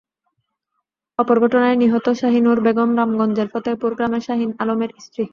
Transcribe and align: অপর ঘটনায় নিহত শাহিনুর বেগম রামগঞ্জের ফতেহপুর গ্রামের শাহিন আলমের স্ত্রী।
অপর 1.19 1.37
ঘটনায় 1.39 1.77
নিহত 1.77 2.05
শাহিনুর 2.21 2.57
বেগম 2.65 2.89
রামগঞ্জের 2.97 3.47
ফতেহপুর 3.53 3.91
গ্রামের 3.97 4.23
শাহিন 4.27 4.49
আলমের 4.61 4.91
স্ত্রী। 5.05 5.23